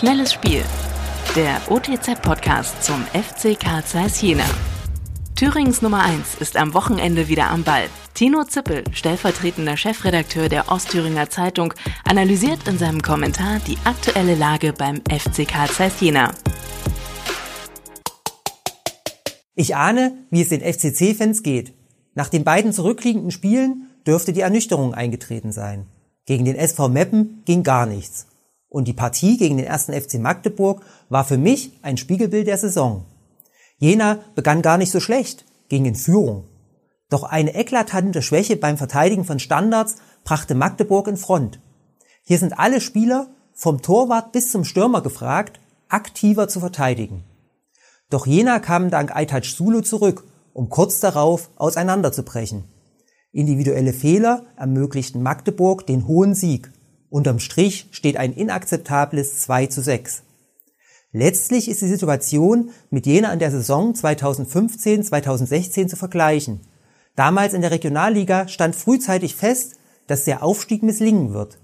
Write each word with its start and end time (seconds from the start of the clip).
Schnelles 0.00 0.32
Spiel. 0.32 0.64
Der 1.36 1.60
OTZ-Podcast 1.68 2.82
zum 2.82 3.04
FC 3.12 3.60
Karl 3.60 3.84
Zeiss 3.84 4.22
Jena. 4.22 4.46
Thürings 5.36 5.82
Nummer 5.82 6.02
1 6.02 6.36
ist 6.40 6.56
am 6.56 6.72
Wochenende 6.72 7.28
wieder 7.28 7.50
am 7.50 7.64
Ball. 7.64 7.84
Tino 8.14 8.44
Zippel, 8.44 8.82
stellvertretender 8.92 9.76
Chefredakteur 9.76 10.48
der 10.48 10.72
Ostthüringer 10.72 11.28
Zeitung, 11.28 11.74
analysiert 12.08 12.66
in 12.66 12.78
seinem 12.78 13.02
Kommentar 13.02 13.58
die 13.66 13.76
aktuelle 13.84 14.36
Lage 14.36 14.72
beim 14.72 15.02
FC 15.02 15.46
Karl 15.46 15.68
Zeiss 15.68 16.00
Jena. 16.00 16.32
Ich 19.54 19.76
ahne, 19.76 20.14
wie 20.30 20.40
es 20.40 20.48
den 20.48 20.62
FCC-Fans 20.62 21.42
geht. 21.42 21.74
Nach 22.14 22.30
den 22.30 22.44
beiden 22.44 22.72
zurückliegenden 22.72 23.32
Spielen 23.32 23.90
dürfte 24.06 24.32
die 24.32 24.40
Ernüchterung 24.40 24.94
eingetreten 24.94 25.52
sein. 25.52 25.88
Gegen 26.24 26.46
den 26.46 26.56
SV 26.56 26.88
Meppen 26.88 27.42
ging 27.44 27.62
gar 27.64 27.84
nichts. 27.84 28.29
Und 28.70 28.88
die 28.88 28.94
Partie 28.94 29.36
gegen 29.36 29.58
den 29.58 29.66
ersten 29.66 29.92
FC 29.92 30.14
Magdeburg 30.14 30.82
war 31.10 31.24
für 31.24 31.36
mich 31.36 31.72
ein 31.82 31.98
Spiegelbild 31.98 32.46
der 32.46 32.56
Saison. 32.56 33.04
Jena 33.76 34.20
begann 34.34 34.62
gar 34.62 34.78
nicht 34.78 34.92
so 34.92 35.00
schlecht, 35.00 35.44
ging 35.68 35.84
in 35.84 35.96
Führung. 35.96 36.44
Doch 37.10 37.24
eine 37.24 37.54
eklatante 37.54 38.22
Schwäche 38.22 38.56
beim 38.56 38.78
Verteidigen 38.78 39.24
von 39.24 39.40
Standards 39.40 39.96
brachte 40.24 40.54
Magdeburg 40.54 41.08
in 41.08 41.16
Front. 41.16 41.60
Hier 42.22 42.38
sind 42.38 42.58
alle 42.58 42.80
Spieler, 42.80 43.28
vom 43.52 43.82
Torwart 43.82 44.32
bis 44.32 44.52
zum 44.52 44.64
Stürmer 44.64 45.02
gefragt, 45.02 45.60
aktiver 45.88 46.48
zu 46.48 46.60
verteidigen. 46.60 47.24
Doch 48.08 48.26
Jena 48.26 48.60
kam 48.60 48.90
dank 48.90 49.14
Aitaj 49.14 49.44
Sulu 49.44 49.80
zurück, 49.80 50.24
um 50.52 50.68
kurz 50.68 51.00
darauf 51.00 51.50
auseinanderzubrechen. 51.56 52.64
Individuelle 53.32 53.92
Fehler 53.92 54.46
ermöglichten 54.56 55.22
Magdeburg 55.22 55.86
den 55.86 56.06
hohen 56.06 56.34
Sieg. 56.34 56.70
Unterm 57.10 57.40
Strich 57.40 57.88
steht 57.90 58.16
ein 58.16 58.32
inakzeptables 58.32 59.40
2 59.40 59.66
zu 59.66 59.82
6. 59.82 60.22
Letztlich 61.12 61.68
ist 61.68 61.82
die 61.82 61.88
Situation 61.88 62.70
mit 62.90 63.04
jener 63.04 63.32
in 63.32 63.40
der 63.40 63.50
Saison 63.50 63.94
2015-2016 63.94 65.88
zu 65.88 65.96
vergleichen. 65.96 66.60
Damals 67.16 67.52
in 67.52 67.62
der 67.62 67.72
Regionalliga 67.72 68.46
stand 68.46 68.76
frühzeitig 68.76 69.34
fest, 69.34 69.74
dass 70.06 70.24
der 70.24 70.44
Aufstieg 70.44 70.84
misslingen 70.84 71.32
wird. 71.32 71.58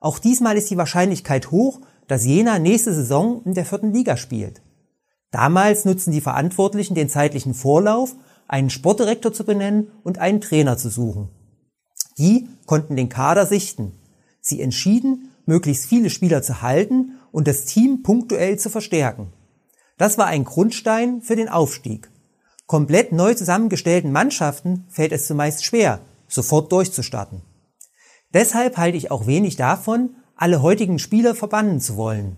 Auch 0.00 0.18
diesmal 0.18 0.58
ist 0.58 0.70
die 0.70 0.76
Wahrscheinlichkeit 0.76 1.50
hoch, 1.50 1.80
dass 2.06 2.26
Jena 2.26 2.58
nächste 2.58 2.92
Saison 2.94 3.40
in 3.46 3.54
der 3.54 3.64
vierten 3.64 3.94
Liga 3.94 4.18
spielt. 4.18 4.60
Damals 5.30 5.86
nutzen 5.86 6.12
die 6.12 6.20
Verantwortlichen 6.20 6.94
den 6.94 7.08
zeitlichen 7.08 7.54
Vorlauf, 7.54 8.14
einen 8.46 8.68
Sportdirektor 8.68 9.32
zu 9.32 9.44
benennen 9.44 9.90
und 10.02 10.18
einen 10.18 10.42
Trainer 10.42 10.76
zu 10.76 10.90
suchen. 10.90 11.30
Die 12.18 12.48
konnten 12.66 12.96
den 12.96 13.08
Kader 13.08 13.46
sichten. 13.46 13.92
Sie 14.46 14.60
entschieden, 14.60 15.30
möglichst 15.46 15.86
viele 15.86 16.10
Spieler 16.10 16.42
zu 16.42 16.60
halten 16.60 17.18
und 17.32 17.48
das 17.48 17.64
Team 17.64 18.02
punktuell 18.02 18.58
zu 18.58 18.68
verstärken. 18.68 19.32
Das 19.96 20.18
war 20.18 20.26
ein 20.26 20.44
Grundstein 20.44 21.22
für 21.22 21.34
den 21.34 21.48
Aufstieg. 21.48 22.10
Komplett 22.66 23.10
neu 23.12 23.32
zusammengestellten 23.32 24.12
Mannschaften 24.12 24.84
fällt 24.90 25.12
es 25.12 25.26
zumeist 25.26 25.64
schwer, 25.64 26.00
sofort 26.28 26.70
durchzustarten. 26.72 27.40
Deshalb 28.34 28.76
halte 28.76 28.98
ich 28.98 29.10
auch 29.10 29.26
wenig 29.26 29.56
davon, 29.56 30.16
alle 30.36 30.60
heutigen 30.60 30.98
Spieler 30.98 31.34
verbannen 31.34 31.80
zu 31.80 31.96
wollen. 31.96 32.36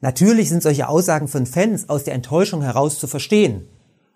Natürlich 0.00 0.50
sind 0.50 0.62
solche 0.62 0.88
Aussagen 0.88 1.26
von 1.26 1.46
Fans 1.46 1.88
aus 1.88 2.04
der 2.04 2.14
Enttäuschung 2.14 2.62
heraus 2.62 3.00
zu 3.00 3.08
verstehen. 3.08 3.66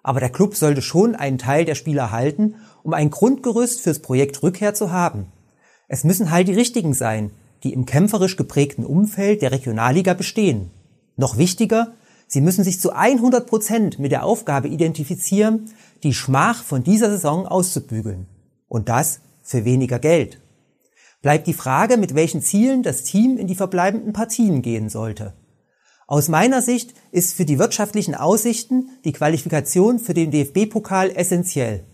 Aber 0.05 0.21
der 0.21 0.31
Club 0.31 0.55
sollte 0.55 0.83
schon 0.83 1.17
einen 1.17 1.39
Teil 1.39 1.65
der 1.65 1.75
Spieler 1.75 2.13
halten, 2.13 2.55
um 2.85 2.95
ein 2.95 3.11
Grundgerüst 3.11 3.81
fürs 3.81 3.99
Projekt 3.99 4.41
Rückkehr 4.45 4.75
zu 4.75 4.93
haben. 4.93 5.33
Es 5.95 6.03
müssen 6.03 6.33
halt 6.33 6.49
die 6.49 6.55
richtigen 6.55 6.93
sein, 6.93 7.31
die 7.63 7.73
im 7.73 7.87
kämpferisch 7.87 8.35
geprägten 8.35 8.85
Umfeld 8.85 9.43
der 9.43 9.53
Regionalliga 9.53 10.15
bestehen. 10.15 10.73
Noch 11.17 11.39
wichtiger, 11.39 11.93
sie 12.27 12.41
müssen 12.41 12.65
sich 12.65 12.81
zu 12.81 12.91
100 12.91 13.47
Prozent 13.47 14.01
mit 14.01 14.11
der 14.11 14.25
Aufgabe 14.25 14.67
identifizieren, 14.67 15.71
die 16.03 16.13
Schmach 16.13 16.65
von 16.65 16.83
dieser 16.83 17.11
Saison 17.11 17.47
auszubügeln. 17.47 18.27
Und 18.67 18.89
das 18.89 19.21
für 19.41 19.65
weniger 19.65 20.01
Geld. 20.01 20.41
Bleibt 21.23 21.47
die 21.47 21.55
Frage, 21.55 21.97
mit 21.97 22.17
welchen 22.17 22.43
Zielen 22.43 22.83
das 22.83 23.05
Team 23.05 23.37
in 23.37 23.47
die 23.47 23.55
verbleibenden 23.55 24.13
Partien 24.13 24.63
gehen 24.63 24.89
sollte. 24.89 25.33
Aus 26.09 26.29
meiner 26.29 26.61
Sicht 26.61 26.93
ist 27.13 27.35
für 27.35 27.45
die 27.45 27.61
wirtschaftlichen 27.61 28.17
Aussichten 28.17 28.89
die 29.05 29.13
Qualifikation 29.13 30.01
für 30.01 30.13
den 30.13 30.33
DFB-Pokal 30.33 31.13
essentiell 31.15 31.85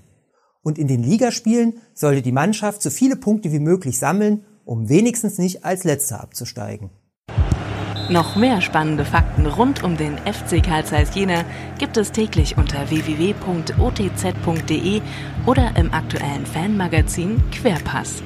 und 0.63 0.79
in 0.79 0.89
den 0.89 1.03
Ligaspielen 1.03 1.75
sollte 1.95 2.23
die 2.23 2.33
Mannschaft 2.33 2.83
so 2.83 2.91
viele 2.91 3.17
Punkte 3.17 3.53
wie 3.53 3.59
möglich 3.59 3.99
sammeln, 3.99 4.45
um 4.65 4.89
wenigstens 4.89 5.39
nicht 5.39 5.65
als 5.65 5.85
Letzter 5.85 6.21
abzusteigen. 6.21 6.91
Noch 8.11 8.35
mehr 8.35 8.61
spannende 8.61 9.05
Fakten 9.05 9.47
rund 9.47 9.85
um 9.85 9.97
den 9.97 10.19
FC 10.19 10.61
Karl 10.65 10.85
Zeiss 10.85 11.15
Jena 11.15 11.45
gibt 11.79 11.97
es 11.97 12.11
täglich 12.11 12.57
unter 12.59 12.91
www.otz.de 12.91 13.41
oder 15.47 15.77
im 15.77 15.93
aktuellen 15.93 16.45
Fanmagazin 16.45 17.41
Querpass. 17.53 18.25